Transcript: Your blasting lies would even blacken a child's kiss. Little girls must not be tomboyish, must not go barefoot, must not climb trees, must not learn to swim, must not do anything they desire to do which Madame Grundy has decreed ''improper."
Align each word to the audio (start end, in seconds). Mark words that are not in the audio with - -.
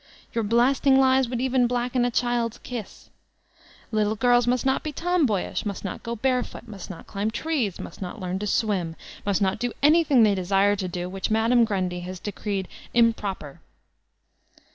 Your 0.33 0.43
blasting 0.43 0.97
lies 0.99 1.29
would 1.29 1.39
even 1.39 1.67
blacken 1.67 2.05
a 2.05 2.09
child's 2.09 2.57
kiss. 2.57 3.11
Little 3.91 4.15
girls 4.15 4.47
must 4.47 4.65
not 4.65 4.81
be 4.81 4.91
tomboyish, 4.91 5.63
must 5.63 5.85
not 5.85 6.01
go 6.01 6.15
barefoot, 6.15 6.67
must 6.67 6.89
not 6.89 7.05
climb 7.05 7.29
trees, 7.29 7.79
must 7.79 8.01
not 8.01 8.19
learn 8.19 8.39
to 8.39 8.47
swim, 8.47 8.95
must 9.27 9.43
not 9.43 9.59
do 9.59 9.71
anything 9.83 10.23
they 10.23 10.33
desire 10.33 10.75
to 10.75 10.87
do 10.87 11.07
which 11.07 11.29
Madame 11.29 11.65
Grundy 11.65 11.99
has 11.99 12.19
decreed 12.19 12.67
''improper." 12.95 13.59